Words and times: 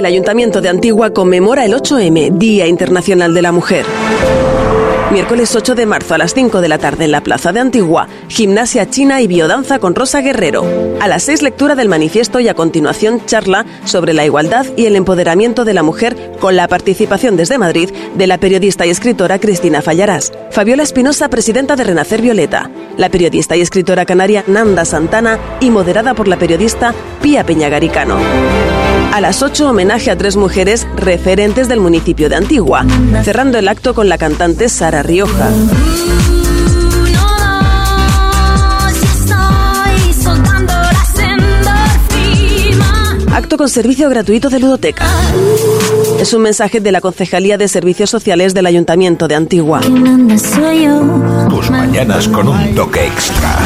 El 0.00 0.06
Ayuntamiento 0.06 0.62
de 0.62 0.70
Antigua 0.70 1.10
conmemora 1.10 1.66
el 1.66 1.74
8M, 1.74 2.30
Día 2.38 2.66
Internacional 2.66 3.34
de 3.34 3.42
la 3.42 3.52
Mujer. 3.52 3.84
Miércoles 5.10 5.56
8 5.56 5.74
de 5.74 5.86
marzo 5.86 6.14
a 6.14 6.18
las 6.18 6.34
5 6.34 6.60
de 6.60 6.68
la 6.68 6.78
tarde 6.78 7.04
en 7.04 7.10
la 7.10 7.20
Plaza 7.20 7.52
de 7.52 7.58
Antigua, 7.58 8.06
gimnasia 8.28 8.88
china 8.88 9.20
y 9.20 9.26
biodanza 9.26 9.80
con 9.80 9.96
Rosa 9.96 10.20
Guerrero. 10.20 10.64
A 11.00 11.08
las 11.08 11.24
6 11.24 11.42
lectura 11.42 11.74
del 11.74 11.88
manifiesto 11.88 12.38
y 12.38 12.46
a 12.46 12.54
continuación 12.54 13.26
charla 13.26 13.66
sobre 13.84 14.14
la 14.14 14.24
igualdad 14.24 14.66
y 14.76 14.86
el 14.86 14.94
empoderamiento 14.94 15.64
de 15.64 15.74
la 15.74 15.82
mujer 15.82 16.16
con 16.38 16.54
la 16.54 16.68
participación 16.68 17.36
desde 17.36 17.58
Madrid 17.58 17.90
de 18.14 18.26
la 18.28 18.38
periodista 18.38 18.86
y 18.86 18.90
escritora 18.90 19.40
Cristina 19.40 19.82
Fallarás. 19.82 20.32
Fabiola 20.52 20.84
Espinosa, 20.84 21.28
presidenta 21.28 21.74
de 21.74 21.82
Renacer 21.82 22.22
Violeta. 22.22 22.70
La 22.96 23.08
periodista 23.08 23.56
y 23.56 23.62
escritora 23.62 24.06
canaria 24.06 24.44
Nanda 24.46 24.84
Santana 24.84 25.40
y 25.58 25.70
moderada 25.70 26.14
por 26.14 26.28
la 26.28 26.38
periodista 26.38 26.94
Pía 27.20 27.44
Peñagaricano. 27.44 28.16
A 29.12 29.20
las 29.20 29.42
8 29.42 29.68
homenaje 29.68 30.12
a 30.12 30.16
tres 30.16 30.36
mujeres 30.36 30.86
referentes 30.96 31.66
del 31.66 31.80
municipio 31.80 32.28
de 32.28 32.36
Antigua, 32.36 32.86
cerrando 33.24 33.58
el 33.58 33.66
acto 33.66 33.92
con 33.92 34.08
la 34.08 34.18
cantante 34.18 34.68
Sara 34.68 34.99
Rioja. 35.02 35.50
Acto 43.32 43.56
con 43.56 43.68
servicio 43.68 44.08
gratuito 44.10 44.50
de 44.50 44.58
ludoteca. 44.58 45.06
Es 46.20 46.34
un 46.34 46.42
mensaje 46.42 46.80
de 46.80 46.92
la 46.92 47.00
Concejalía 47.00 47.56
de 47.56 47.68
Servicios 47.68 48.10
Sociales 48.10 48.54
del 48.54 48.66
Ayuntamiento 48.66 49.28
de 49.28 49.36
Antigua. 49.36 49.80
Tus 51.48 51.70
mañanas 51.70 52.28
con 52.28 52.48
un 52.48 52.74
toque 52.74 53.06
extra. 53.06 53.56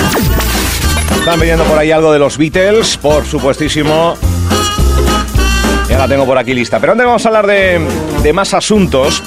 Están 1.19 1.41
pidiendo 1.41 1.65
por 1.65 1.79
ahí 1.79 1.91
algo 1.91 2.13
de 2.13 2.19
los 2.19 2.37
Beatles, 2.37 2.97
por 2.99 3.25
supuestísimo. 3.25 4.15
Ya 5.89 5.99
la 5.99 6.07
tengo 6.09 6.27
por 6.27 6.39
aquí 6.39 6.55
lista. 6.55 6.79
Pero 6.79 6.93
antes 6.93 7.07
vamos 7.07 7.25
a 7.25 7.29
hablar 7.29 7.47
de, 7.47 7.81
de 8.23 8.33
más 8.33 8.55
asuntos. 8.55 9.23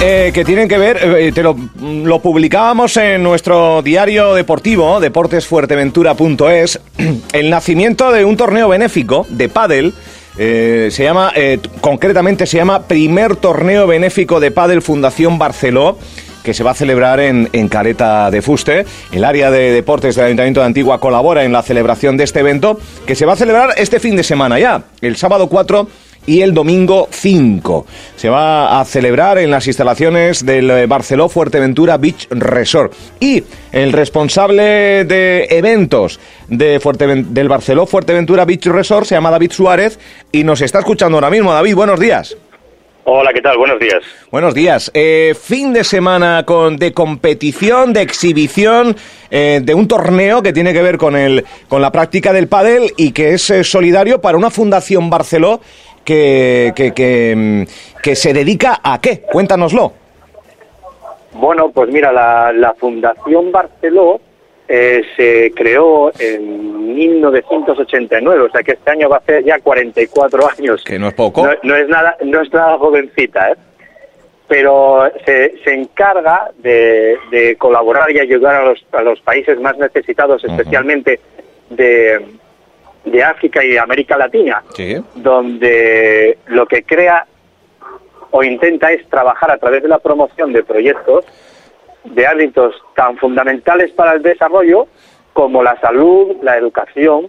Eh, 0.00 0.30
que 0.32 0.44
tienen 0.44 0.68
que 0.68 0.78
ver, 0.78 0.96
eh, 1.02 1.32
te 1.32 1.42
lo, 1.42 1.56
publicábamos 2.20 2.96
en 2.98 3.20
nuestro 3.20 3.82
diario 3.82 4.32
deportivo, 4.32 5.00
deportesfuerteventura.es, 5.00 6.80
el 7.32 7.50
nacimiento 7.50 8.12
de 8.12 8.24
un 8.24 8.36
torneo 8.36 8.68
benéfico 8.68 9.26
de 9.28 9.48
pádel. 9.48 9.92
Eh, 10.38 10.90
se 10.92 11.02
llama, 11.02 11.32
concretamente 11.80 12.46
se 12.46 12.58
llama 12.58 12.86
Primer 12.86 13.34
Torneo 13.34 13.88
Benéfico 13.88 14.38
de 14.38 14.52
Pádel 14.52 14.82
Fundación 14.82 15.36
Barceló 15.36 15.98
que 16.44 16.54
se 16.54 16.62
va 16.62 16.70
a 16.70 16.74
celebrar 16.74 17.18
en, 17.18 17.48
en 17.52 17.68
Careta 17.68 18.30
de 18.30 18.40
Fuste. 18.40 18.86
El 19.10 19.24
área 19.24 19.50
de 19.50 19.72
deportes 19.72 20.14
del 20.14 20.26
Ayuntamiento 20.26 20.60
de 20.60 20.66
Antigua 20.66 21.00
colabora 21.00 21.44
en 21.44 21.52
la 21.52 21.62
celebración 21.62 22.16
de 22.16 22.24
este 22.24 22.40
evento, 22.40 22.78
que 23.04 23.16
se 23.16 23.26
va 23.26 23.32
a 23.32 23.36
celebrar 23.36 23.70
este 23.76 23.98
fin 23.98 24.14
de 24.16 24.22
semana 24.22 24.58
ya, 24.58 24.84
el 25.02 25.16
sábado 25.16 25.48
4 25.48 25.88
y 26.28 26.42
el 26.42 26.52
domingo 26.52 27.08
5. 27.10 27.86
Se 28.14 28.28
va 28.28 28.78
a 28.78 28.84
celebrar 28.84 29.38
en 29.38 29.50
las 29.50 29.66
instalaciones 29.66 30.44
del 30.44 30.86
Barceló 30.86 31.30
Fuerteventura 31.30 31.96
Beach 31.96 32.28
Resort. 32.30 32.92
Y 33.18 33.42
el 33.72 33.92
responsable 33.92 35.06
de 35.06 35.46
eventos 35.50 36.20
de 36.48 36.78
del 36.78 37.48
Barceló 37.48 37.86
Fuerteventura 37.86 38.44
Beach 38.44 38.66
Resort 38.66 39.06
se 39.06 39.14
llama 39.14 39.30
David 39.30 39.52
Suárez 39.52 39.98
y 40.30 40.44
nos 40.44 40.60
está 40.60 40.80
escuchando 40.80 41.16
ahora 41.16 41.30
mismo. 41.30 41.50
David, 41.50 41.74
buenos 41.74 41.98
días. 41.98 42.36
Hola, 43.10 43.32
¿qué 43.32 43.40
tal? 43.40 43.56
Buenos 43.56 43.80
días. 43.80 44.02
Buenos 44.30 44.52
días. 44.52 44.90
Eh, 44.92 45.34
fin 45.34 45.72
de 45.72 45.82
semana 45.82 46.44
con, 46.44 46.76
de 46.76 46.92
competición, 46.92 47.94
de 47.94 48.02
exhibición, 48.02 48.94
eh, 49.30 49.60
de 49.62 49.72
un 49.72 49.88
torneo 49.88 50.42
que 50.42 50.52
tiene 50.52 50.74
que 50.74 50.82
ver 50.82 50.98
con, 50.98 51.16
el, 51.16 51.46
con 51.68 51.80
la 51.80 51.90
práctica 51.90 52.34
del 52.34 52.48
pádel 52.48 52.92
y 52.98 53.12
que 53.12 53.32
es 53.32 53.48
eh, 53.48 53.64
solidario 53.64 54.20
para 54.20 54.36
una 54.36 54.50
fundación 54.50 55.08
Barceló 55.08 55.62
que, 56.08 56.72
que, 56.74 56.94
que, 56.94 57.66
que, 58.02 58.16
se 58.16 58.32
dedica 58.32 58.80
a 58.82 58.98
qué? 58.98 59.20
Cuéntanoslo. 59.30 59.92
Bueno, 61.34 61.70
pues 61.70 61.90
mira, 61.90 62.10
la, 62.10 62.50
la 62.50 62.72
Fundación 62.72 63.52
Barceló 63.52 64.18
eh, 64.66 65.02
se 65.14 65.52
creó 65.54 66.10
en 66.18 66.94
1989, 66.94 68.40
o 68.40 68.50
sea 68.50 68.62
que 68.62 68.72
este 68.72 68.90
año 68.90 69.10
va 69.10 69.18
a 69.18 69.20
ser 69.20 69.44
ya 69.44 69.58
44 69.58 70.48
años. 70.58 70.82
Que 70.82 70.98
no 70.98 71.08
es 71.08 71.14
poco. 71.14 71.46
No, 71.46 71.52
no 71.62 71.76
es 71.76 71.86
nada, 71.90 72.16
no 72.24 72.40
es 72.40 72.50
nada 72.54 72.78
jovencita, 72.78 73.50
¿eh? 73.50 73.56
pero 74.48 75.10
se, 75.26 75.58
se 75.62 75.74
encarga 75.74 76.52
de, 76.56 77.18
de, 77.30 77.56
colaborar 77.56 78.10
y 78.12 78.18
ayudar 78.18 78.54
a 78.54 78.64
los, 78.64 78.82
a 78.92 79.02
los 79.02 79.20
países 79.20 79.60
más 79.60 79.76
necesitados, 79.76 80.42
especialmente 80.42 81.20
uh 81.20 81.74
-huh. 81.74 81.76
de, 81.76 82.26
de 83.04 83.22
África 83.22 83.64
y 83.64 83.70
de 83.70 83.78
América 83.78 84.16
Latina, 84.16 84.62
sí. 84.74 84.96
donde 85.14 86.38
lo 86.46 86.66
que 86.66 86.82
crea 86.82 87.26
o 88.30 88.42
intenta 88.42 88.92
es 88.92 89.08
trabajar 89.08 89.50
a 89.50 89.58
través 89.58 89.82
de 89.82 89.88
la 89.88 89.98
promoción 89.98 90.52
de 90.52 90.62
proyectos 90.62 91.24
de 92.04 92.26
ámbitos 92.26 92.74
tan 92.94 93.16
fundamentales 93.16 93.90
para 93.92 94.14
el 94.14 94.22
desarrollo 94.22 94.86
como 95.32 95.62
la 95.62 95.78
salud, 95.80 96.36
la 96.42 96.56
educación, 96.56 97.28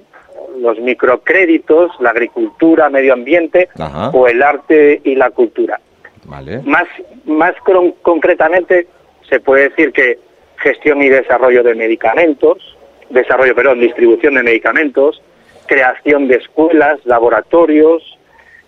los 0.60 0.80
microcréditos, 0.80 1.92
la 2.00 2.10
agricultura, 2.10 2.90
medio 2.90 3.14
ambiente 3.14 3.70
Ajá. 3.78 4.10
o 4.10 4.28
el 4.28 4.42
arte 4.42 5.02
y 5.04 5.16
la 5.16 5.30
cultura. 5.30 5.80
Vale. 6.26 6.62
Más, 6.64 6.86
más 7.26 7.56
con, 7.64 7.92
concretamente, 8.02 8.88
se 9.30 9.40
puede 9.40 9.70
decir 9.70 9.92
que 9.92 10.20
gestión 10.58 11.02
y 11.02 11.10
desarrollo 11.10 11.64
de 11.64 11.76
medicamentos, 11.76 12.78
desarrollo, 13.10 13.56
perdón, 13.56 13.80
distribución 13.80 14.36
de 14.36 14.44
medicamentos, 14.44 15.22
creación 15.70 16.28
de 16.28 16.36
escuelas, 16.38 17.00
laboratorios, 17.06 18.02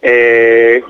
eh, 0.01 0.81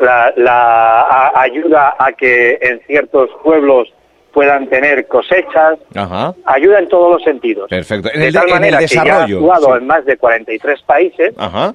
la, 0.00 0.32
la 0.36 1.00
a, 1.02 1.40
ayuda 1.42 1.94
a 1.98 2.12
que 2.12 2.58
en 2.62 2.80
ciertos 2.86 3.28
pueblos 3.42 3.92
puedan 4.32 4.68
tener 4.68 5.06
cosechas, 5.06 5.78
Ajá. 5.94 6.34
ayuda 6.44 6.78
en 6.78 6.88
todos 6.88 7.12
los 7.12 7.22
sentidos. 7.22 7.68
Perfecto. 7.68 8.08
En 8.14 8.20
de 8.20 8.28
el, 8.28 8.34
tal 8.34 8.48
en 8.48 8.54
manera 8.54 8.78
el 8.78 8.88
que 8.88 8.94
ya 8.94 9.00
ha 9.02 9.04
desarrollo. 9.04 9.36
actuado 9.52 9.66
sí. 9.66 9.78
en 9.80 9.86
más 9.86 10.04
de 10.04 10.16
43 10.16 10.82
países, 10.82 11.34
Ajá. 11.36 11.74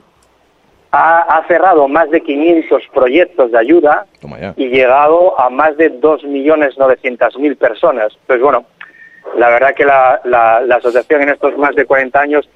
ha, 0.91 1.19
ha 1.37 1.47
cerrado 1.47 1.87
más 1.87 2.09
de 2.09 2.21
500 2.21 2.83
proyectos 2.93 3.51
de 3.51 3.57
ayuda 3.59 4.05
y 4.57 4.67
llegado 4.67 5.39
a 5.39 5.49
más 5.49 5.77
de 5.77 5.91
2.900.000 6.01 7.57
personas. 7.57 8.11
Pues 8.27 8.41
bueno, 8.41 8.65
la 9.37 9.49
verdad 9.49 9.73
que 9.75 9.85
la, 9.85 10.19
la, 10.25 10.59
la 10.61 10.75
asociación 10.75 11.21
en 11.21 11.29
estos 11.29 11.57
más 11.57 11.75
de 11.75 11.85
40 11.85 12.19
años 12.19 12.49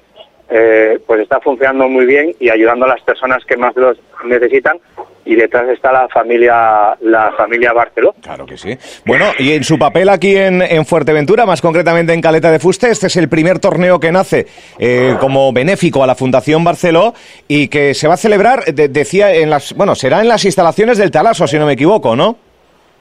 eh, 0.50 0.98
pues 1.06 1.20
está 1.20 1.40
funcionando 1.40 1.88
muy 1.88 2.06
bien 2.06 2.34
y 2.38 2.50
ayudando 2.50 2.84
a 2.84 2.88
las 2.88 3.02
personas 3.02 3.44
que 3.44 3.56
más 3.56 3.74
los 3.76 3.98
necesitan 4.24 4.78
y 5.24 5.34
detrás 5.34 5.68
está 5.68 5.90
la 5.90 6.08
familia 6.08 6.96
la 7.00 7.32
familia 7.32 7.72
Barceló. 7.72 8.14
Claro 8.20 8.44
que 8.44 8.56
sí. 8.56 8.76
Bueno, 9.06 9.26
y 9.38 9.52
en 9.52 9.64
su 9.64 9.78
papel 9.78 10.08
aquí 10.08 10.36
en, 10.36 10.60
en 10.60 10.84
Fuerteventura, 10.84 11.46
más 11.46 11.62
concretamente 11.62 12.12
en 12.12 12.20
Caleta 12.20 12.50
de 12.50 12.58
Fuste, 12.58 12.90
este 12.90 13.06
es 13.06 13.16
el 13.16 13.28
primer 13.28 13.58
torneo 13.58 13.98
que 13.98 14.12
nace 14.12 14.46
eh, 14.78 15.16
como 15.20 15.52
benéfico 15.52 16.02
a 16.02 16.06
la 16.06 16.14
Fundación 16.14 16.62
Barceló 16.62 17.14
y 17.48 17.68
que 17.68 17.94
se 17.94 18.06
va 18.06 18.14
a 18.14 18.18
celebrar, 18.18 18.64
de, 18.64 18.88
decía, 18.88 19.34
en 19.34 19.50
las, 19.50 19.72
bueno, 19.74 19.94
será 19.94 20.20
en 20.20 20.28
las 20.28 20.44
instalaciones 20.44 20.98
del 20.98 21.10
Talaso, 21.10 21.46
si 21.46 21.58
no 21.58 21.66
me 21.66 21.72
equivoco, 21.72 22.14
¿no? 22.14 22.36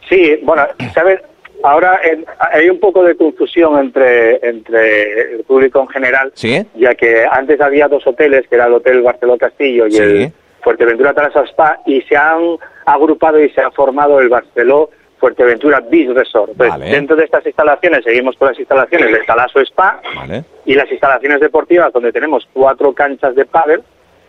Sí, 0.08 0.40
bueno, 0.44 0.66
¿sabes? 0.94 1.20
Ahora 1.64 2.00
en, 2.04 2.26
hay 2.52 2.70
un 2.70 2.80
poco 2.80 3.04
de 3.04 3.16
confusión 3.16 3.80
entre, 3.80 4.46
entre 4.48 5.36
el 5.36 5.44
público 5.44 5.80
en 5.80 5.88
general, 5.88 6.32
¿Sí? 6.36 6.62
ya 6.76 6.94
que 6.94 7.26
antes 7.30 7.60
había 7.62 7.88
dos 7.88 8.06
hoteles, 8.06 8.46
que 8.50 8.56
era 8.56 8.66
el 8.66 8.74
Hotel 8.74 9.02
Barceló 9.02 9.38
Castillo 9.38 9.88
y 9.88 9.92
Sí. 9.92 10.02
el 10.04 10.34
Fuerteventura 10.62 11.14
Talaso 11.14 11.44
Spa, 11.46 11.80
y 11.86 12.02
se 12.04 12.16
han 12.18 12.58
agrupado 12.86 13.40
y 13.40 13.50
se 13.52 13.62
ha 13.62 13.72
formado 13.72 14.20
el 14.20 14.30
Barceló 14.30 14.90
Fuerteventura 15.20 15.80
Beach 15.80 16.10
Resort. 16.14 16.52
Entonces, 16.52 16.80
Vale. 16.80 16.92
dentro 16.92 17.16
de 17.16 17.24
estas 17.24 17.46
instalaciones 17.46 18.04
seguimos 18.04 18.36
con 18.36 18.50
las 18.50 18.60
instalaciones 18.60 19.12
del 19.12 19.26
Talaso 19.26 19.62
Spa 19.62 20.02
Vale. 20.16 20.44
y 20.66 20.76
las 20.76 20.92
instalaciones 20.92 21.40
deportivas 21.40 21.94
donde 21.94 22.12
tenemos 22.12 22.46
cuatro 22.52 22.94
canchas 22.94 23.36
de 23.36 23.46
pádel, 23.46 23.84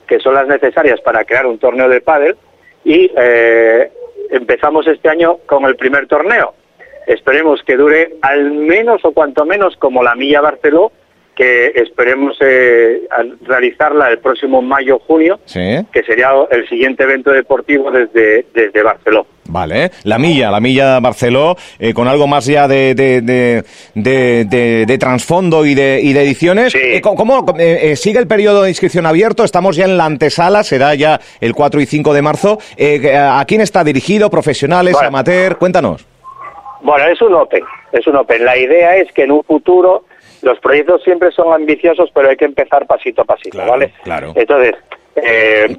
que 0.07 0.21
son 0.21 0.35
las 0.35 0.47
necesarias 0.47 1.01
para 1.01 1.25
crear 1.25 1.47
un 1.47 1.59
torneo 1.59 1.89
de 1.89 2.01
pádel, 2.01 2.37
y 2.85 3.11
eh, 3.17 3.91
empezamos 4.31 4.87
este 4.87 5.09
año 5.09 5.39
con 5.47 5.65
el 5.65 5.75
primer 5.75 6.07
torneo. 6.07 6.55
Esperemos 7.07 7.61
que 7.67 7.77
dure 7.77 8.15
al 8.23 8.51
menos 8.53 9.01
o 9.05 9.13
cuanto 9.13 9.45
menos 9.45 9.77
como 9.77 10.03
la 10.03 10.15
Milla 10.15 10.41
Barceló, 10.41 10.93
que 11.35 11.73
esperemos 11.75 12.37
eh, 12.41 13.01
al 13.11 13.37
realizarla 13.45 14.09
el 14.09 14.19
próximo 14.19 14.63
mayo-junio, 14.63 15.41
Sí. 15.47 15.61
que 15.93 16.05
sería 16.05 16.31
el 16.53 16.69
siguiente 16.69 17.03
evento 17.03 17.33
deportivo 17.33 17.91
desde, 17.91 18.47
desde 18.55 18.83
Barceló. 18.85 19.27
Vale, 19.47 19.91
la 20.05 20.17
milla, 20.21 20.51
la 20.53 20.61
milla 20.61 21.01
Barceló, 21.01 21.57
eh, 21.81 21.93
con 21.93 22.07
algo 22.07 22.29
más 22.29 22.47
ya 22.47 22.69
de, 22.69 22.95
de, 22.95 23.21
de, 23.21 23.65
de, 23.97 24.45
de- 24.45 24.85
de 24.87 24.99
trasfondo 24.99 25.67
y 25.67 25.75
de, 25.75 26.01
y 26.03 26.13
de 26.13 26.23
ediciones. 26.23 26.73
Sí. 26.73 26.79
Eh, 26.81 27.01
¿Cómo, 27.01 27.45
eh, 27.59 27.81
eh, 27.83 27.97
sigue 27.97 28.21
el 28.21 28.29
periodo 28.29 28.63
de 28.63 28.69
inscripción 28.71 29.05
abierto? 29.05 29.43
Estamos 29.43 29.75
ya 29.75 29.87
en 29.87 29.97
la 29.97 30.05
antesala, 30.05 30.63
será 30.63 30.95
ya 30.95 31.21
el 31.41 31.53
4 31.53 31.81
y 31.81 31.87
5 31.87 32.15
de 32.15 32.23
marzo. 32.23 32.59
Eh, 32.77 33.13
¿A 33.19 33.45
quién 33.45 33.61
está 33.61 33.83
dirigido? 33.83 34.31
¿Profesionales? 34.31 34.93
Bueno. 34.95 35.09
¿Amateur? 35.09 35.59
Cuéntanos. 35.59 36.07
Bueno, 36.85 37.07
es 37.07 37.21
un 37.23 37.33
Open, 37.33 37.65
es 37.93 38.07
un 38.07 38.17
Open. 38.17 38.45
La 38.45 38.59
idea 38.59 38.97
es 38.97 39.11
que 39.13 39.25
en 39.25 39.33
un 39.33 39.43
futuro 39.43 40.05
los 40.43 40.61
proyectos 40.61 41.03
siempre 41.03 41.33
son 41.33 41.53
ambiciosos, 41.53 42.11
pero 42.15 42.29
hay 42.29 42.37
que 42.37 42.45
empezar 42.45 42.87
pasito 42.87 43.23
a 43.23 43.25
pasito, 43.25 43.57
Claro, 43.57 43.71
¿vale? 43.71 43.93
claro. 44.05 44.33
Entonces, 44.37 44.75
eh, 45.17 45.77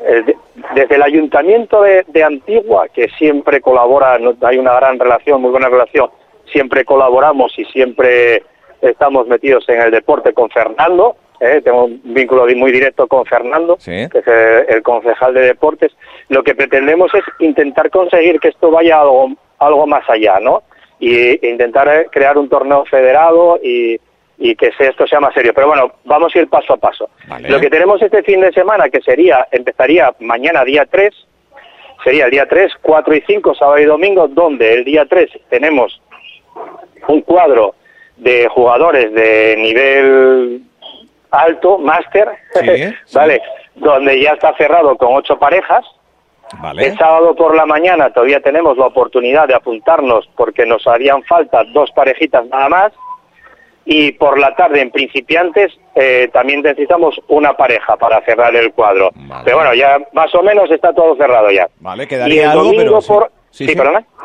eh, 0.00 0.34
desde 0.74 0.94
el 0.94 1.02
ayuntamiento 1.02 1.82
de, 1.82 2.02
de, 2.08 2.24
Antigua, 2.24 2.88
que 2.88 3.10
siempre 3.18 3.60
colabora, 3.60 4.18
hay 4.40 4.56
una 4.56 4.74
gran 4.74 4.98
relación, 4.98 5.42
muy 5.42 5.50
buena 5.50 5.68
relación, 5.68 6.08
siempre 6.50 6.86
colaboramos 6.86 7.52
y 7.58 7.66
siempre 7.66 8.42
estamos 8.80 9.26
metidos 9.26 9.68
en 9.68 9.82
el 9.82 9.90
deporte 9.90 10.32
con 10.32 10.48
Fernando, 10.48 11.16
¿eh? 11.40 11.60
tengo 11.62 11.84
un 11.84 12.00
vínculo 12.04 12.46
muy 12.56 12.72
directo 12.72 13.06
con 13.06 13.26
Fernando, 13.26 13.76
que 13.84 14.04
es 14.04 14.26
el, 14.68 14.82
concejal 14.82 15.34
de 15.34 15.42
deportes. 15.42 15.92
Lo 16.30 16.42
que 16.42 16.54
pretendemos 16.54 17.12
es 17.14 17.24
intentar 17.40 17.90
conseguir 17.90 18.40
que 18.40 18.48
esto 18.48 18.70
vaya 18.70 19.00
algo, 19.00 19.32
algo 19.58 19.86
más 19.86 20.08
allá, 20.08 20.38
¿no? 20.40 20.62
Y 21.00 21.46
intentar 21.46 21.88
eh, 21.88 22.06
crear 22.10 22.36
un 22.38 22.48
torneo 22.48 22.84
federado 22.86 23.58
y, 23.62 24.00
y 24.38 24.54
que 24.54 24.70
esto 24.78 25.06
sea 25.06 25.20
más 25.20 25.34
serio. 25.34 25.52
Pero 25.54 25.68
bueno, 25.68 25.92
vamos 26.04 26.34
a 26.34 26.38
ir 26.38 26.48
paso 26.48 26.74
a 26.74 26.76
paso. 26.76 27.10
Lo 27.40 27.60
que 27.60 27.70
tenemos 27.70 28.00
este 28.02 28.22
fin 28.22 28.40
de 28.40 28.52
semana, 28.52 28.88
que 28.88 29.00
sería, 29.00 29.46
empezaría 29.50 30.12
mañana 30.20 30.64
día 30.64 30.86
3, 30.90 31.12
sería 32.04 32.26
el 32.26 32.30
día 32.30 32.46
3, 32.48 32.72
4 32.80 33.14
y 33.14 33.22
5, 33.26 33.54
sábado 33.54 33.78
y 33.78 33.84
domingo, 33.84 34.28
donde 34.28 34.74
el 34.74 34.84
día 34.84 35.04
3 35.06 35.30
tenemos 35.50 36.00
un 37.08 37.20
cuadro 37.22 37.74
de 38.16 38.48
jugadores 38.48 39.12
de 39.12 39.56
nivel 39.56 40.62
alto, 41.30 41.78
máster, 41.78 42.28
¿vale? 43.12 43.42
Donde 43.74 44.20
ya 44.20 44.32
está 44.32 44.54
cerrado 44.56 44.96
con 44.96 45.14
ocho 45.14 45.38
parejas. 45.38 45.84
El 46.76 46.96
sábado 46.96 47.34
por 47.34 47.54
la 47.54 47.66
mañana 47.66 48.10
todavía 48.12 48.40
tenemos 48.40 48.76
la 48.76 48.86
oportunidad 48.86 49.46
de 49.48 49.54
apuntarnos 49.54 50.28
porque 50.36 50.66
nos 50.66 50.86
harían 50.86 51.22
falta 51.24 51.62
dos 51.72 51.90
parejitas 51.92 52.46
nada 52.46 52.68
más. 52.68 52.92
Y 53.84 54.12
por 54.12 54.38
la 54.38 54.54
tarde 54.54 54.82
en 54.82 54.90
principiantes 54.90 55.72
eh, 55.94 56.28
también 56.30 56.60
necesitamos 56.60 57.18
una 57.28 57.54
pareja 57.54 57.96
para 57.96 58.20
cerrar 58.22 58.54
el 58.54 58.72
cuadro. 58.72 59.10
Pero 59.44 59.56
bueno, 59.56 59.74
ya 59.74 59.98
más 60.12 60.34
o 60.34 60.42
menos 60.42 60.70
está 60.70 60.92
todo 60.92 61.16
cerrado 61.16 61.50
ya. 61.50 61.66
Vale, 61.80 62.06
quedaría 62.06 62.50
algo, 62.50 62.70
pero 62.76 63.00
por, 63.00 63.30
Sí, 63.50 63.66
sí, 63.66 63.74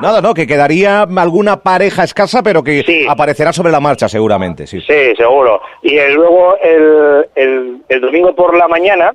Nada, 0.01 0.21
no, 0.21 0.33
que 0.33 0.45
quedaría 0.45 1.03
alguna 1.03 1.61
pareja 1.61 2.03
escasa, 2.03 2.43
pero 2.43 2.61
que 2.61 3.07
aparecerá 3.09 3.53
sobre 3.53 3.71
la 3.71 3.79
marcha 3.79 4.09
seguramente, 4.09 4.67
sí. 4.67 4.81
Sí, 4.81 5.15
seguro. 5.15 5.61
Y 5.81 5.97
luego 6.09 6.57
el, 6.61 7.81
el, 7.87 8.01
domingo 8.01 8.35
por 8.35 8.55
la 8.55 8.67
mañana 8.67 9.13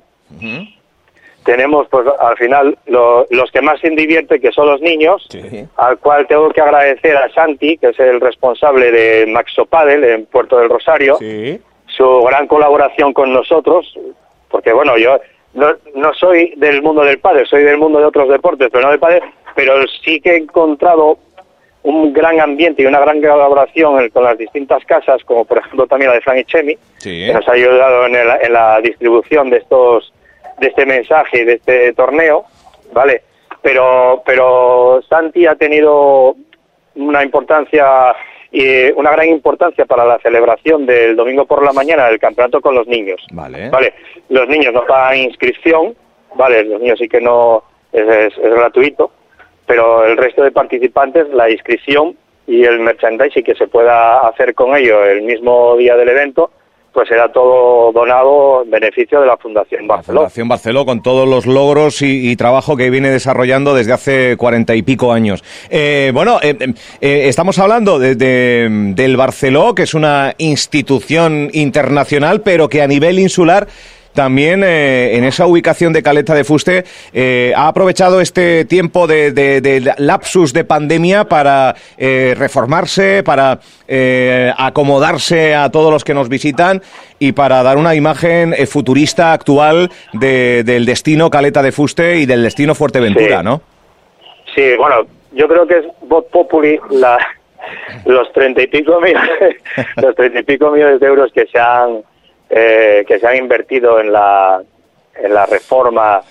tenemos, 1.43 1.87
pues 1.89 2.07
al 2.19 2.37
final, 2.37 2.77
los 2.87 3.51
que 3.51 3.61
más 3.61 3.79
se 3.79 3.89
divierten, 3.89 4.41
que 4.41 4.51
son 4.51 4.67
los 4.67 4.81
niños, 4.81 5.27
al 5.77 5.97
cual 5.99 6.27
tengo 6.27 6.49
que 6.49 6.61
agradecer 6.61 7.15
a 7.17 7.29
Santi, 7.29 7.77
que 7.77 7.87
es 7.87 7.99
el 7.99 8.19
responsable 8.21 8.91
de 8.91 9.25
Maxo 9.27 9.65
Padel 9.65 10.03
en 10.03 10.25
Puerto 10.25 10.59
del 10.59 10.69
Rosario, 10.69 11.17
su 11.87 12.21
gran 12.23 12.47
colaboración 12.47 13.13
con 13.13 13.33
nosotros, 13.33 13.97
porque 14.49 14.73
bueno, 14.73 14.97
yo 14.97 15.19
no, 15.53 15.71
no 15.95 16.13
soy 16.13 16.53
del 16.57 16.81
mundo 16.81 17.03
del 17.03 17.19
padre, 17.19 17.45
soy 17.45 17.63
del 17.63 17.77
mundo 17.77 17.99
de 17.99 18.05
otros 18.05 18.29
deportes, 18.29 18.69
pero 18.71 18.83
no 18.83 18.91
del 18.91 18.99
padre, 18.99 19.21
pero 19.55 19.73
sí 20.03 20.21
que 20.21 20.31
he 20.31 20.37
encontrado 20.37 21.17
un 21.81 22.13
gran 22.13 22.39
ambiente 22.39 22.83
y 22.83 22.85
una 22.85 22.99
gran 22.99 23.21
colaboración 23.21 24.09
con 24.09 24.23
las 24.23 24.37
distintas 24.37 24.83
casas, 24.85 25.23
como 25.23 25.45
por 25.45 25.59
ejemplo 25.59 25.87
también 25.87 26.09
la 26.09 26.15
de 26.15 26.21
Frank 26.21 26.45
Chemi, 26.45 26.77
que 27.01 27.31
nos 27.33 27.47
ha 27.47 27.53
ayudado 27.53 28.05
en, 28.05 28.15
en, 28.15 28.53
la 28.53 28.81
distribución 28.81 29.49
de 29.49 29.57
estos 29.57 30.13
de 30.59 30.67
este 30.67 30.85
mensaje 30.85 31.45
de 31.45 31.53
este 31.53 31.93
torneo, 31.93 32.45
¿vale? 32.93 33.23
Pero 33.61 34.23
pero 34.25 35.01
Santi 35.09 35.45
ha 35.45 35.55
tenido 35.55 36.35
una 36.95 37.23
importancia 37.23 38.15
y 38.51 38.91
una 38.91 39.11
gran 39.11 39.27
importancia 39.29 39.85
para 39.85 40.05
la 40.05 40.19
celebración 40.19 40.85
del 40.85 41.15
domingo 41.15 41.45
por 41.45 41.63
la 41.63 41.71
mañana 41.71 42.07
del 42.07 42.19
campeonato 42.19 42.61
con 42.61 42.73
los 42.75 42.87
niños. 42.87 43.23
Vale. 43.31 43.69
Vale. 43.69 43.93
Los 44.29 44.47
niños 44.47 44.73
no 44.73 44.85
pagan 44.85 45.17
inscripción, 45.17 45.95
vale. 46.35 46.63
Los 46.63 46.81
niños 46.81 46.97
sí 46.99 47.07
que 47.07 47.21
no 47.21 47.63
es, 47.91 48.07
es, 48.07 48.37
gratuito, 48.37 49.11
pero 49.67 50.05
el 50.05 50.17
resto 50.17 50.43
de 50.43 50.51
participantes 50.51 51.29
la 51.29 51.49
inscripción 51.49 52.15
y 52.47 52.63
el 52.63 52.79
merchandising 52.79 53.43
que 53.43 53.55
se 53.55 53.67
pueda 53.67 54.17
hacer 54.19 54.55
con 54.55 54.75
ello 54.75 55.05
el 55.05 55.21
mismo 55.21 55.77
día 55.77 55.95
del 55.95 56.09
evento 56.09 56.51
pues 56.99 57.07
será 57.07 57.31
todo 57.31 57.93
donado 57.93 58.61
en 58.61 58.71
beneficio 58.71 59.21
de 59.21 59.27
la 59.27 59.37
Fundación 59.37 59.87
Barceló. 59.87 60.19
Fundación 60.19 60.49
Barceló 60.49 60.85
con 60.85 61.01
todos 61.01 61.29
los 61.29 61.45
logros 61.45 62.01
y, 62.01 62.35
trabajo 62.35 62.75
que 62.75 62.89
viene 62.89 63.09
desarrollando 63.09 63.73
desde 63.73 63.93
hace 63.93 64.35
cuarenta 64.35 64.75
y 64.75 64.81
pico 64.81 65.13
años. 65.13 65.41
Eh, 65.69 66.11
bueno, 66.13 66.39
eh, 66.41 66.57
eh, 66.99 67.21
estamos 67.29 67.57
hablando 67.57 67.99
de, 67.99 68.15
del 68.15 69.15
Barceló, 69.15 69.73
que 69.75 69.83
es 69.83 69.93
una 69.93 70.35
institución 70.39 71.49
internacional, 71.53 72.41
pero 72.41 72.67
que 72.67 72.81
a 72.81 72.87
nivel 72.87 73.17
insular 73.17 73.69
también 74.13 74.63
eh, 74.63 75.15
en 75.15 75.23
esa 75.23 75.45
ubicación 75.45 75.93
de 75.93 76.03
Caleta 76.03 76.33
de 76.33 76.43
Fuste 76.43 76.83
eh, 77.13 77.53
ha 77.55 77.67
aprovechado 77.67 78.21
este 78.21 78.65
tiempo 78.65 79.07
de, 79.07 79.93
lapsus 79.97 80.53
de 80.53 80.63
pandemia 80.63 81.25
para 81.25 81.75
eh, 81.97 82.35
reformarse, 82.37 83.23
para 83.23 83.59
acomodarse 84.57 85.55
a 85.55 85.69
todos 85.71 85.91
los 85.91 86.03
que 86.03 86.13
nos 86.13 86.29
visitan 86.29 86.81
y 87.17 87.31
para 87.31 87.63
dar 87.63 87.77
una 87.77 87.95
imagen 87.95 88.53
futurista 88.67 89.33
actual 89.33 89.89
del 90.13 90.85
destino 90.85 91.29
Caleta 91.29 91.63
de 91.63 91.71
Fuste 91.71 92.17
y 92.17 92.25
del 92.25 92.43
destino 92.43 92.75
Fuerteventura, 92.75 93.41
¿no? 93.41 93.61
Sí, 94.53 94.75
bueno, 94.77 95.07
yo 95.31 95.47
creo 95.47 95.65
que 95.67 95.79
es 95.79 95.85
voz 96.01 96.25
populi 96.31 96.79
los 98.05 98.31
treinta 98.33 98.61
y 98.61 98.67
pico 98.67 98.99
millones, 98.99 99.55
los 100.01 100.15
treinta 100.15 100.39
y 100.39 100.43
pico 100.43 100.71
millones 100.71 100.99
de 100.99 101.07
euros 101.07 101.31
que 101.33 101.45
se 101.47 101.59
han 101.59 102.03
eh, 102.49 103.05
que 103.07 103.19
se 103.19 103.27
han 103.27 103.37
invertido 103.37 103.99
en 103.99 104.11
la, 104.11 104.61
en 105.15 105.33
la 105.33 105.45
reforma 105.45 106.21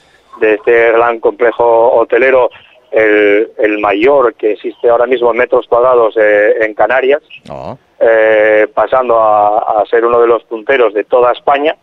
de 0.40 0.54
este 0.54 0.92
gran 0.92 1.20
complejo 1.20 1.92
hotelero, 1.92 2.50
el, 2.90 3.52
el 3.58 3.78
mayor 3.78 4.34
que 4.34 4.52
existe 4.52 4.88
ahora 4.88 5.06
mismo 5.06 5.30
en 5.30 5.36
metros 5.36 5.66
cuadrados 5.68 6.16
eh, 6.16 6.54
en 6.62 6.74
Canarias, 6.74 7.22
ah. 7.50 7.76
eh, 8.00 8.66
pasando 8.72 9.20
a, 9.20 9.84
ser 9.90 10.04
uno 10.04 10.20
de 10.20 10.26
los 10.26 10.42
punteros 10.44 10.94
de 10.94 11.04
toda 11.04 11.32
España 11.32 11.76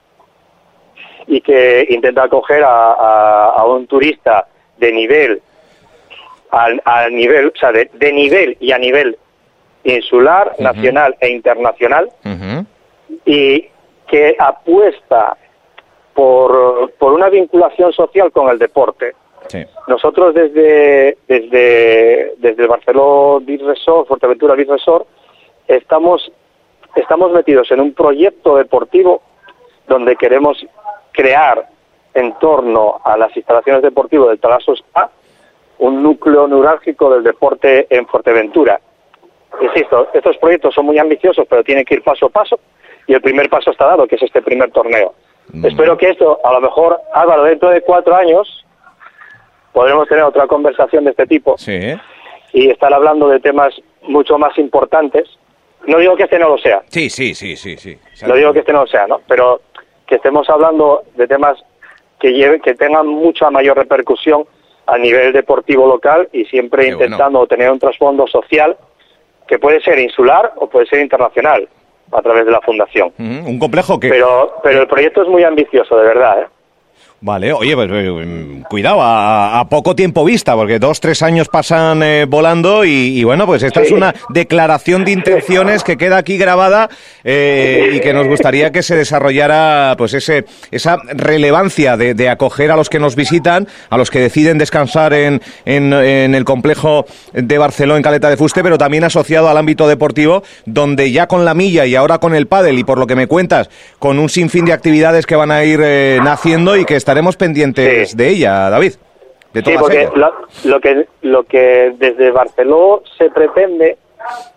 y 1.27 1.41
que 1.41 1.87
intenta 1.89 2.23
acoger 2.23 2.63
a, 2.63 3.51
a, 3.51 3.65
un 3.65 3.87
turista 3.87 4.47
de 4.77 4.91
nivel, 4.91 5.41
al, 6.51 6.81
nivel, 7.11 7.47
o 7.47 7.59
sea, 7.59 7.71
de, 7.71 8.11
nivel 8.11 8.57
y 8.59 8.71
a 8.71 8.77
nivel 8.77 9.17
insular, 9.83 10.53
nacional 10.59 11.15
e 11.19 11.29
internacional, 11.29 12.09
y 13.25 13.69
que 14.07 14.35
apuesta 14.37 15.37
por, 16.13 16.91
por 16.93 17.13
una 17.13 17.29
vinculación 17.29 17.91
social 17.93 18.31
con 18.31 18.49
el 18.49 18.57
deporte. 18.57 19.15
Nosotros 19.87 20.33
desde, 20.33 21.17
desde, 21.27 22.33
desde 22.37 22.67
Barcelona 22.67 23.45
Beach 23.45 23.61
Resort, 23.61 24.07
Fuerteventura 24.07 24.55
Beach 24.55 24.69
Resort, 24.69 25.07
estamos, 25.67 26.31
estamos 26.95 27.31
metidos 27.31 27.69
en 27.71 27.79
un 27.79 27.93
proyecto 27.93 28.55
deportivo 28.57 29.21
donde 29.87 30.15
queremos 30.15 30.65
crear 31.11 31.67
en 32.15 32.33
torno 32.39 32.99
a 33.03 33.15
las 33.17 33.35
instalaciones 33.37 33.83
deportivas 33.83 34.29
del 34.29 34.39
Talaso 34.39 34.73
Spa 34.73 35.11
un 35.77 36.01
núcleo 36.01 36.47
neurálgico 36.47 37.13
del 37.13 37.23
deporte 37.23 37.85
en 37.89 38.07
Fuerteventura. 38.07 38.79
Insisto, 39.61 40.07
estos 40.13 40.37
proyectos 40.37 40.73
son 40.73 40.85
muy 40.85 40.97
ambiciosos, 40.97 41.45
pero 41.49 41.63
tienen 41.63 41.85
que 41.85 41.95
ir 41.95 42.03
paso 42.03 42.27
a 42.27 42.29
paso 42.29 42.59
y 43.07 43.13
el 43.13 43.21
primer 43.21 43.49
paso 43.49 43.71
está 43.71 43.85
dado, 43.85 44.07
que 44.07 44.15
es 44.15 44.23
este 44.23 44.41
primer 44.41 44.71
torneo. 44.71 45.13
Mm. 45.51 45.65
Espero 45.65 45.97
que 45.97 46.09
esto, 46.09 46.39
a 46.43 46.53
lo 46.53 46.61
mejor, 46.61 46.99
Álvaro, 47.13 47.43
dentro 47.43 47.69
de 47.69 47.81
cuatro 47.81 48.15
años, 48.15 48.65
podremos 49.73 50.07
tener 50.07 50.23
otra 50.23 50.47
conversación 50.47 51.03
de 51.03 51.11
este 51.11 51.27
tipo 51.27 51.55
y 52.53 52.69
estar 52.69 52.93
hablando 52.93 53.27
de 53.27 53.39
temas 53.39 53.73
mucho 54.03 54.37
más 54.37 54.57
importantes. 54.57 55.27
No 55.85 55.99
digo 55.99 56.15
que 56.15 56.23
este 56.23 56.39
no 56.39 56.49
lo 56.49 56.57
sea. 56.57 56.81
Sí, 56.87 57.09
sí, 57.09 57.35
sí, 57.35 57.55
sí, 57.55 57.77
sí. 57.77 57.97
No 58.25 58.35
digo 58.35 58.53
que 58.53 58.59
este 58.59 58.73
no 58.73 58.81
lo 58.81 58.87
sea, 58.87 59.05
¿no? 59.05 59.21
Pero 59.27 59.61
que 60.07 60.15
estemos 60.15 60.49
hablando 60.49 61.03
de 61.15 61.27
temas 61.27 61.57
que, 62.19 62.31
lleve, 62.31 62.59
que 62.61 62.73
tengan 62.73 63.07
mucha 63.07 63.49
mayor 63.51 63.77
repercusión 63.77 64.45
a 64.87 64.97
nivel 64.97 65.33
deportivo 65.33 65.87
local 65.87 66.29
y 66.31 66.45
siempre 66.45 66.87
intentando 66.87 67.45
tener 67.47 67.71
un 67.71 67.79
trasfondo 67.79 68.27
social 68.27 68.77
que 69.47 69.59
puede 69.59 69.81
ser 69.81 69.99
insular 69.99 70.53
o 70.57 70.67
puede 70.67 70.85
ser 70.87 71.01
internacional 71.01 71.67
a 72.11 72.21
través 72.21 72.45
de 72.45 72.51
la 72.51 72.61
fundación. 72.61 73.11
un 73.17 73.59
complejo 73.59 73.99
que... 73.99 74.09
Pero, 74.09 74.57
pero 74.63 74.81
el 74.81 74.87
proyecto 74.87 75.23
es 75.23 75.27
muy 75.27 75.43
ambicioso, 75.43 75.97
de 75.97 76.03
verdad. 76.03 76.41
¿eh? 76.41 76.47
Vale, 77.25 77.51
oye, 77.53 77.73
pues 77.73 77.89
eh, 77.91 78.61
cuidado, 78.69 78.99
a, 79.01 79.65
poco 79.67 79.95
tiempo 79.95 80.23
vista, 80.23 80.53
porque 80.53 80.77
dos, 80.77 80.99
tres 80.99 81.23
años 81.23 81.47
pasan 81.47 82.03
eh, 82.03 82.25
volando 82.25 82.85
y, 82.85 83.23
bueno, 83.23 83.47
pues 83.47 83.63
esta 83.63 83.81
es 83.81 83.91
una 83.91 84.13
declaración 84.29 85.03
de 85.03 85.13
intenciones 85.13 85.83
que 85.83 85.97
queda 85.97 86.17
aquí 86.17 86.37
grabada 86.37 86.87
eh, 87.23 87.93
y 87.95 87.99
que 87.99 88.13
nos 88.13 88.27
gustaría 88.27 88.71
que 88.71 88.83
se 88.83 88.95
desarrollara 88.95 89.95
pues 89.97 90.13
ese, 90.13 90.45
esa 90.69 90.97
relevancia 91.13 91.97
de, 91.97 92.29
acoger 92.29 92.69
a 92.69 92.75
los 92.75 92.91
que 92.91 92.99
nos 92.99 93.15
visitan, 93.15 93.67
a 93.89 93.97
los 93.97 94.11
que 94.11 94.19
deciden 94.19 94.59
descansar 94.59 95.15
en, 95.15 95.41
en, 95.65 95.93
el 95.93 96.45
complejo 96.45 97.07
de 97.33 97.57
Barcelona, 97.57 97.97
en 97.97 98.03
Caleta 98.03 98.29
de 98.29 98.37
Fuste, 98.37 98.61
pero 98.61 98.77
también 98.77 99.03
asociado 99.03 99.49
al 99.49 99.57
ámbito 99.57 99.87
deportivo, 99.87 100.43
donde 100.67 101.11
ya 101.11 101.25
con 101.25 101.43
la 101.43 101.55
milla 101.55 101.87
y 101.87 101.95
ahora 101.95 102.19
con 102.19 102.35
el 102.35 102.45
pádel 102.45 102.77
y 102.77 102.83
por 102.83 102.99
lo 102.99 103.07
que 103.07 103.15
me 103.15 103.25
cuentas, 103.25 103.71
con 103.97 104.19
un 104.19 104.29
sinfín 104.29 104.65
de 104.65 104.73
actividades 104.73 105.25
que 105.25 105.35
van 105.35 105.49
a 105.49 105.63
ir 105.63 105.79
naciendo 106.21 106.77
y 106.77 106.85
que 106.85 106.95
estarán 106.95 107.14
estaremos 107.15 107.37
pendientes 107.37 108.17
de 108.17 108.27
ella, 108.27 108.69
David. 108.69 108.95
De 109.53 109.61
sí, 109.61 109.73
porque 109.79 110.09
lo, 110.65 110.81
que, 110.81 111.07
lo 111.21 111.43
que 111.45 111.93
desde 111.97 112.29
Barcelona 112.31 113.03
se 113.17 113.29
pretende, 113.29 113.97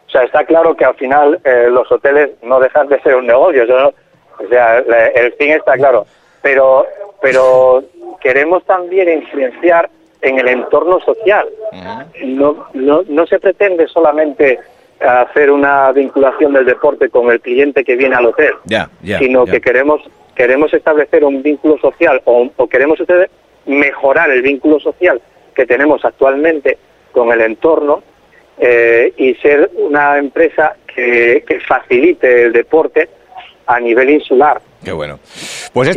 o 0.08 0.10
sea, 0.10 0.24
está 0.24 0.44
claro 0.44 0.74
que 0.74 0.84
al 0.84 0.96
final 0.96 1.38
eh, 1.44 1.68
los 1.70 1.90
hoteles 1.92 2.30
no 2.42 2.58
dejan 2.58 2.88
de 2.88 3.00
ser 3.02 3.14
un 3.14 3.28
negocio, 3.28 3.62
o 3.62 4.48
sea, 4.48 4.78
el 4.78 5.32
fin 5.34 5.52
está 5.52 5.74
claro, 5.74 6.04
pero, 6.42 6.84
pero 7.22 7.84
queremos 8.20 8.64
también 8.64 9.08
influenciar 9.08 9.88
en 10.20 10.40
el 10.40 10.48
entorno 10.48 10.98
social. 10.98 11.46
no, 12.24 12.66
no, 12.74 13.02
no 13.06 13.26
se 13.28 13.38
pretende 13.38 13.86
solamente 13.86 14.58
hacer 14.98 15.52
una 15.52 15.92
vinculación 15.92 16.54
del 16.54 16.64
deporte 16.64 17.08
con 17.08 17.30
el 17.30 17.40
cliente 17.40 17.84
que 17.84 17.94
viene 17.94 18.16
al 18.16 18.26
hotel, 18.26 18.54
sino 19.00 19.44
que 19.44 19.60
queremos 19.60 20.02
queremos 20.38 20.72
establecer 20.72 21.24
un 21.24 21.42
vínculo 21.42 21.76
social 21.78 22.22
o, 22.24 22.48
queremos 22.68 22.98
mejorar 23.66 24.30
el 24.30 24.40
vínculo 24.40 24.78
social 24.78 25.20
que 25.52 25.66
tenemos 25.66 26.04
actualmente 26.04 26.78
con 27.10 27.32
el 27.32 27.40
entorno 27.40 28.04
eh, 28.56 29.12
y 29.16 29.34
ser 29.34 29.68
una 29.74 30.16
empresa 30.16 30.76
que, 30.94 31.42
facilite 31.66 32.44
el 32.44 32.52
deporte 32.52 33.08
a 33.66 33.80
nivel 33.80 34.10
insular. 34.10 34.60
Qué 34.82 34.92
bueno. 34.92 35.18
Pues 35.72 35.96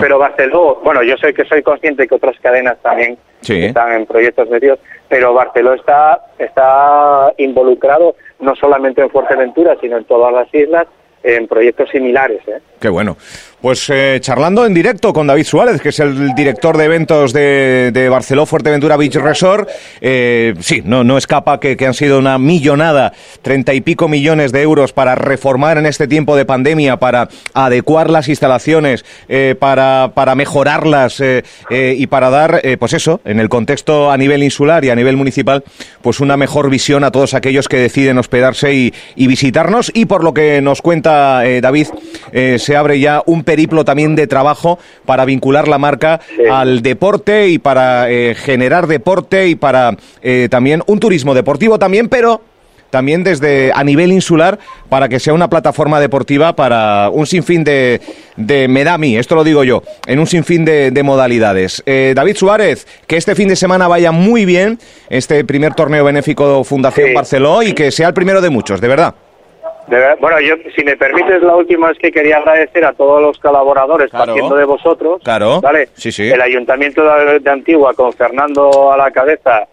pero, 0.00 0.18
Barcelona, 0.18 0.80
bueno, 0.84 1.02
yo 1.02 1.16
sé 1.16 1.32
que 1.32 1.46
soy 1.46 1.62
consciente 1.62 2.06
que 2.06 2.14
otras 2.14 2.38
cadenas 2.40 2.76
también 2.82 3.16
están 3.40 3.92
en 3.94 4.04
proyectos 4.04 4.50
medios, 4.50 4.78
pero 5.08 5.32
Barcelona 5.32 5.76
está, 5.76 6.26
está 6.38 7.32
involucrado 7.38 8.16
no 8.40 8.54
solamente 8.54 9.00
en 9.00 9.08
Fuerteventura, 9.08 9.76
sino 9.80 9.96
en 9.96 10.04
todas 10.04 10.32
las 10.32 10.54
islas 10.54 10.86
en 11.22 11.48
proyectos 11.48 11.90
similares. 11.90 12.40
¿eh? 12.46 12.60
Qué 12.80 12.88
bueno. 12.88 13.16
Pues 13.60 13.90
eh, 13.90 14.18
charlando 14.20 14.64
en 14.64 14.72
directo 14.72 15.12
con 15.12 15.26
David 15.26 15.42
Suárez, 15.42 15.80
que 15.80 15.88
es 15.88 15.98
el 15.98 16.32
director 16.36 16.76
de 16.76 16.84
eventos 16.84 17.32
de, 17.32 17.90
de 17.92 18.08
Barceló 18.08 18.46
Fuerteventura 18.46 18.96
Beach 18.96 19.16
Resort. 19.16 19.68
Eh, 20.00 20.54
sí, 20.60 20.80
no, 20.84 21.02
no 21.02 21.18
escapa 21.18 21.58
que, 21.58 21.76
que, 21.76 21.84
han 21.84 21.94
sido 21.94 22.20
una 22.20 22.38
millonada, 22.38 23.12
treinta 23.42 23.74
y 23.74 23.80
pico 23.80 24.06
millones 24.06 24.52
de 24.52 24.62
euros 24.62 24.92
para 24.92 25.16
reformar 25.16 25.76
en 25.76 25.86
este 25.86 26.06
tiempo 26.06 26.36
de 26.36 26.44
pandemia, 26.44 26.98
para 26.98 27.30
adecuar 27.52 28.10
las 28.10 28.28
instalaciones, 28.28 29.04
eh, 29.28 29.56
para, 29.58 30.12
para 30.14 30.36
mejorarlas 30.36 31.18
eh, 31.18 31.42
eh, 31.68 31.96
y 31.98 32.06
para 32.06 32.30
dar, 32.30 32.62
pues 32.78 32.92
eso, 32.92 33.20
en 33.24 33.40
el 33.40 33.48
contexto 33.48 34.12
a 34.12 34.16
nivel 34.16 34.44
insular 34.44 34.84
y 34.84 34.90
a 34.90 34.94
nivel 34.94 35.16
municipal, 35.16 35.64
pues 36.00 36.20
una 36.20 36.36
mejor 36.36 36.70
visión 36.70 37.02
a 37.02 37.10
todos 37.10 37.34
aquellos 37.34 37.66
que 37.66 37.78
deciden 37.78 38.18
hospedarse 38.18 38.72
y, 38.72 38.94
y 39.16 39.26
visitarnos. 39.26 39.90
Y 39.94 40.04
por 40.04 40.22
lo 40.22 40.32
que 40.32 40.60
nos 40.62 40.80
cuenta 40.80 41.42
David, 41.60 41.88
se 42.58 42.76
abre 42.76 43.00
ya 43.00 43.20
un 43.26 43.47
periplo 43.48 43.82
también 43.82 44.14
de 44.14 44.26
trabajo 44.26 44.78
para 45.06 45.24
vincular 45.24 45.68
la 45.68 45.78
marca 45.78 46.20
al 46.50 46.82
deporte 46.82 47.48
y 47.48 47.58
para 47.58 48.10
eh, 48.10 48.34
generar 48.34 48.86
deporte 48.86 49.48
y 49.48 49.54
para 49.54 49.96
eh, 50.20 50.48
también 50.50 50.82
un 50.86 51.00
turismo 51.00 51.32
deportivo 51.32 51.78
también, 51.78 52.10
pero 52.10 52.42
también 52.90 53.24
desde 53.24 53.72
a 53.74 53.82
nivel 53.84 54.12
insular 54.12 54.58
para 54.90 55.08
que 55.08 55.18
sea 55.18 55.32
una 55.32 55.48
plataforma 55.48 55.98
deportiva 55.98 56.54
para 56.54 57.08
un 57.08 57.26
sinfín 57.26 57.64
de, 57.64 58.02
de 58.36 58.68
Medami, 58.68 59.16
esto 59.16 59.34
lo 59.34 59.44
digo 59.44 59.64
yo, 59.64 59.82
en 60.06 60.18
un 60.18 60.26
sinfín 60.26 60.66
de, 60.66 60.90
de 60.90 61.02
modalidades. 61.02 61.82
Eh, 61.86 62.12
David 62.14 62.36
Suárez, 62.36 62.86
que 63.06 63.16
este 63.16 63.34
fin 63.34 63.48
de 63.48 63.56
semana 63.56 63.88
vaya 63.88 64.12
muy 64.12 64.44
bien 64.44 64.78
este 65.08 65.42
primer 65.46 65.72
torneo 65.72 66.04
benéfico 66.04 66.64
Fundación 66.64 67.14
Barceló 67.14 67.62
y 67.62 67.72
que 67.72 67.90
sea 67.92 68.08
el 68.08 68.14
primero 68.14 68.42
de 68.42 68.50
muchos, 68.50 68.82
de 68.82 68.88
verdad 68.88 69.14
bueno, 70.20 70.40
yo, 70.40 70.54
si 70.76 70.84
me 70.84 70.96
permites, 70.96 71.42
la 71.42 71.56
última 71.56 71.90
es 71.90 71.98
que 71.98 72.12
quería 72.12 72.38
agradecer 72.38 72.84
a 72.84 72.92
todos 72.92 73.22
los 73.22 73.38
colaboradores, 73.38 74.10
partiendo 74.10 74.56
de 74.56 74.64
vosotros. 74.64 75.22
Claro. 75.22 75.60
¿vale? 75.60 75.88
Sí, 75.94 76.12
sí. 76.12 76.28
El 76.30 76.40
Ayuntamiento 76.40 77.02
de, 77.02 77.50
Antigua, 77.50 77.94
con 77.94 78.12
Fernando 78.12 78.92
a 78.92 78.96
la 78.96 79.10
cabeza, 79.10 79.66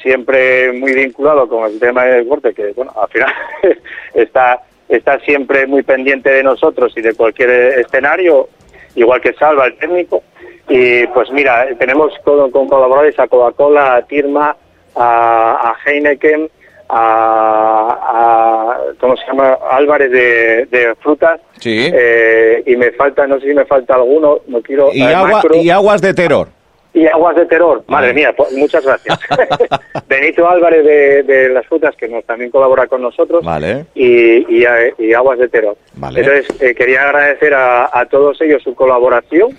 siempre 0.00 0.72
muy 0.72 0.94
vinculado 0.94 1.48
con 1.48 1.70
el 1.70 1.78
tema 1.78 2.04
del 2.04 2.24
deporte, 2.24 2.52
que, 2.52 2.72
bueno, 2.72 2.92
al 3.00 3.08
final 3.08 3.32
está, 4.14 4.60
está 4.88 5.18
siempre 5.20 5.66
muy 5.66 5.82
pendiente 5.82 6.30
de 6.30 6.42
nosotros 6.42 6.92
y 6.96 7.00
de 7.00 7.14
cualquier 7.14 7.50
escenario, 7.78 8.48
igual 8.94 9.20
que 9.20 9.32
Salva, 9.34 9.66
el 9.66 9.76
técnico. 9.78 10.22
Y 10.68 11.06
pues 11.08 11.30
mira, 11.30 11.66
tenemos 11.78 12.12
con, 12.24 12.50
colaboradores 12.50 13.18
a 13.18 13.26
Coca-Cola, 13.26 13.96
a 13.96 14.02
Tirma, 14.02 14.56
a, 14.94 15.70
a 15.70 15.76
Heineken 15.84 16.48
a, 16.92 18.78
¿cómo 19.00 19.16
se 19.16 19.26
llama? 19.26 19.58
Álvarez 19.70 20.10
de, 20.10 20.94
frutas. 21.00 21.40
Sí. 21.58 21.90
Eh, 21.92 22.62
y 22.66 22.76
me 22.76 22.92
falta, 22.92 23.26
no 23.26 23.40
sé 23.40 23.48
si 23.48 23.54
me 23.54 23.64
falta 23.64 23.94
alguno, 23.94 24.40
no 24.46 24.60
quiero... 24.60 24.90
Y, 24.92 25.00
y 25.00 25.70
aguas 25.70 26.00
de 26.00 26.14
terror. 26.14 26.48
Y 26.94 27.06
aguas 27.06 27.34
de 27.36 27.46
terror, 27.46 27.82
madre 27.86 28.12
mía, 28.12 28.34
pues, 28.36 28.52
muchas 28.52 28.84
gracias. 28.84 29.18
Benito 30.08 30.46
Álvarez 30.46 30.84
de, 31.26 31.48
las 31.48 31.66
frutas, 31.66 31.96
que 31.96 32.06
nos 32.06 32.22
también 32.24 32.50
colabora 32.50 32.86
con 32.86 33.00
nosotros, 33.00 33.42
vale. 33.42 33.86
y, 33.94 34.62
y, 34.98 35.14
aguas 35.14 35.38
de 35.38 35.48
terror. 35.48 35.74
Vale. 35.94 36.20
Entonces, 36.20 36.60
eh, 36.60 36.74
quería 36.74 37.04
agradecer 37.04 37.54
a, 37.54 37.88
a 37.98 38.04
todos 38.06 38.38
ellos 38.42 38.62
su 38.62 38.74
colaboración 38.74 39.56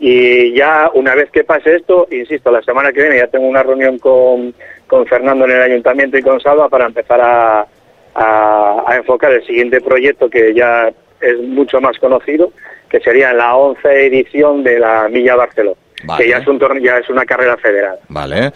y 0.00 0.54
ya 0.54 0.90
una 0.94 1.14
vez 1.14 1.30
que 1.30 1.42
pase 1.42 1.76
esto, 1.76 2.06
insisto, 2.10 2.52
la 2.52 2.62
semana 2.62 2.92
que 2.92 3.00
viene 3.02 3.18
ya 3.18 3.26
tengo 3.26 3.48
una 3.48 3.64
reunión 3.64 3.98
con, 3.98 4.54
con 4.88 5.06
Fernando 5.06 5.44
en 5.44 5.52
el 5.52 5.62
ayuntamiento 5.62 6.18
y 6.18 6.22
con 6.22 6.40
Salva 6.40 6.68
para 6.68 6.86
empezar 6.86 7.20
a, 7.20 7.66
a, 8.14 8.96
enfocar 8.96 9.32
el 9.32 9.46
siguiente 9.46 9.80
proyecto 9.80 10.28
que 10.28 10.54
ya 10.54 10.90
es 11.20 11.38
mucho 11.40 11.80
más 11.80 11.96
conocido, 11.98 12.52
que 12.88 13.00
sería 13.00 13.32
la 13.32 13.54
11 13.56 14.06
edición 14.06 14.64
de 14.64 14.78
la 14.78 15.08
Milla 15.08 15.36
Barcelona, 15.36 15.76
que 16.16 16.28
ya 16.28 16.38
es, 16.38 16.46
un 16.46 16.58
ya 16.82 16.98
es 16.98 17.08
una 17.08 17.24
carrera 17.24 17.56
federal. 17.56 17.98
Vale. 18.08 18.52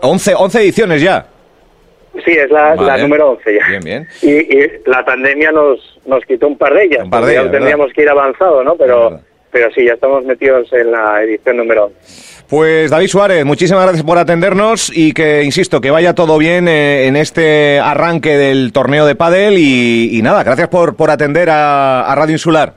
11, 0.00 0.30
eh, 0.30 0.34
11 0.38 0.60
ediciones 0.60 1.02
ya. 1.02 1.26
Sí, 2.24 2.30
es 2.30 2.50
la, 2.50 2.76
número 2.98 3.30
11 3.30 3.58
ya. 3.58 3.68
Bien, 3.68 3.82
bien. 3.82 4.08
Y, 4.22 4.88
la 4.88 5.04
pandemia 5.04 5.50
nos, 5.50 5.98
nos 6.06 6.24
quitó 6.24 6.46
un 6.46 6.56
par 6.56 6.72
de 6.72 6.84
ellas. 6.84 7.04
Un 7.04 7.10
par 7.10 7.24
de 7.24 7.32
ellas, 7.32 7.50
tendríamos 7.50 7.92
que 7.92 8.02
ir 8.02 8.08
avanzado, 8.08 8.62
¿no? 8.62 8.76
Pero 8.76 9.20
pero 9.54 9.70
sí, 9.70 9.84
ya 9.84 9.92
estamos 9.92 10.24
metidos 10.24 10.66
en 10.72 10.90
la 10.90 11.22
edición 11.22 11.58
número 11.58 11.84
11. 11.84 12.44
Pues 12.48 12.90
David 12.90 13.06
Suárez, 13.06 13.44
muchísimas 13.44 13.84
gracias 13.84 14.02
por 14.04 14.18
atendernos 14.18 14.90
y 14.92 15.12
que, 15.12 15.44
insisto, 15.44 15.80
que 15.80 15.92
vaya 15.92 16.12
todo 16.12 16.38
bien 16.38 16.66
eh, 16.66 17.06
en 17.06 17.14
este 17.14 17.78
arranque 17.78 18.36
del 18.36 18.72
torneo 18.72 19.06
de 19.06 19.14
pádel 19.14 19.56
y, 19.56 20.20
nada, 20.24 20.42
gracias 20.42 20.68
por, 20.68 20.96
por 20.96 21.12
atender 21.12 21.50
a, 21.50 22.12
Radio 22.16 22.32
Insular. 22.32 22.74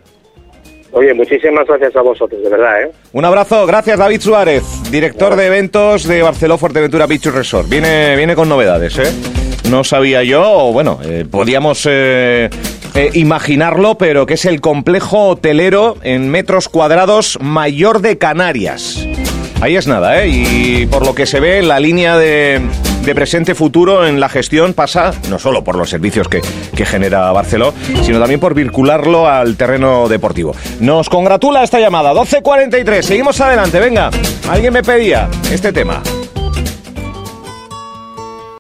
Oye, 0.92 1.16
muchísimas 1.16 1.66
gracias 1.68 1.96
a 1.96 2.02
vosotros, 2.02 2.44
de 2.44 2.50
verdad, 2.50 2.84
¿eh? 2.84 2.92
Un 3.12 3.26
abrazo, 3.26 3.66
gracias 3.66 3.98
David 3.98 4.22
Suárez, 4.22 4.64
director 4.92 5.36
de 5.36 5.48
eventos 5.48 6.08
de 6.08 6.22
Barceló 6.22 6.60
Fuerteventura 6.60 7.08
Beach 7.08 7.26
Resort. 7.26 7.68
Viene, 7.68 8.16
viene 8.16 8.36
con 8.36 8.48
novedades, 8.48 9.00
¿eh? 9.00 9.12
No 9.72 9.84
sabía 9.84 10.24
yo, 10.24 10.44
o 10.44 10.72
bueno, 10.72 11.00
eh, 11.04 11.26
podíamos 11.30 11.86
eh, 11.90 12.50
eh, 12.98 13.12
imaginarlo, 13.14 13.96
pero 14.00 14.26
que 14.26 14.34
es 14.34 14.46
el 14.46 14.60
complejo 14.60 15.28
hotelero 15.28 15.98
en 16.02 16.30
metros 16.30 16.68
cuadrados 16.68 17.38
mayor 17.40 18.02
de 18.02 18.18
Canarias. 18.18 19.06
Ahí 19.62 19.76
es 19.76 19.86
nada, 19.86 20.24
¿eh? 20.24 20.30
Y 20.30 20.88
por 20.88 21.06
lo 21.06 21.14
que 21.14 21.28
se 21.28 21.40
ve, 21.40 21.62
la 21.62 21.80
línea 21.80 22.18
de, 22.18 22.60
presente-futuro 23.14 24.08
en 24.08 24.20
la 24.20 24.30
gestión 24.30 24.74
pasa 24.74 25.12
no 25.30 25.38
solo 25.38 25.64
por 25.64 25.76
los 25.76 25.92
servicios 25.92 26.28
que, 26.28 26.42
que 26.76 26.86
genera 26.88 27.32
Barceló, 27.32 27.72
sino 28.02 28.20
también 28.20 28.40
por 28.40 28.56
vincularlo 28.56 29.28
al 29.28 29.58
terreno 29.58 30.10
deportivo. 30.10 30.56
Nos 30.80 31.08
congratula 31.08 31.64
esta 31.64 31.80
llamada, 31.80 32.14
12.43, 32.14 33.04
seguimos 33.04 33.40
adelante, 33.42 33.80
venga, 33.80 34.10
alguien 34.50 34.74
me 34.74 34.82
pedía 34.82 35.30
este 35.52 35.72
tema. 35.72 36.02